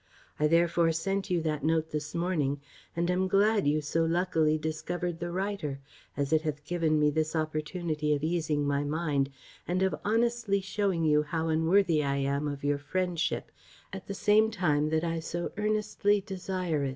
[0.39, 2.59] I therefore sent you that note this morning,
[2.95, 5.77] and am glad you so luckily discovered the writer,
[6.17, 9.29] as it hath given me this opportunity of easing my mind,
[9.67, 13.51] and of honestly shewing you how unworthy I am of your friendship,
[13.93, 16.89] at the same time that I so earnestly desire it."